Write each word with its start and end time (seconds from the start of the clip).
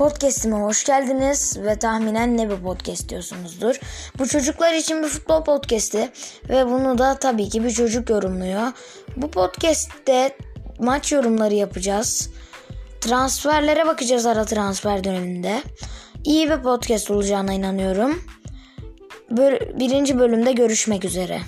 Podcast'ime 0.00 0.56
hoş 0.56 0.84
geldiniz 0.84 1.58
ve 1.62 1.78
tahminen 1.78 2.36
ne 2.36 2.50
bir 2.50 2.56
podcast 2.56 3.08
diyorsunuzdur. 3.08 3.80
Bu 4.18 4.28
çocuklar 4.28 4.74
için 4.74 5.02
bir 5.02 5.08
futbol 5.08 5.44
podcast'i 5.44 6.10
ve 6.48 6.66
bunu 6.66 6.98
da 6.98 7.18
tabii 7.18 7.48
ki 7.48 7.64
bir 7.64 7.70
çocuk 7.70 8.10
yorumluyor. 8.10 8.72
Bu 9.16 9.30
podcast'te 9.30 10.36
maç 10.78 11.12
yorumları 11.12 11.54
yapacağız. 11.54 12.30
Transferlere 13.00 13.86
bakacağız 13.86 14.26
ara 14.26 14.44
transfer 14.44 15.04
döneminde. 15.04 15.62
İyi 16.24 16.50
bir 16.50 16.62
podcast 16.62 17.10
olacağına 17.10 17.52
inanıyorum. 17.52 18.22
Böl- 19.30 19.78
birinci 19.80 20.18
bölümde 20.18 20.52
görüşmek 20.52 21.04
üzere. 21.04 21.40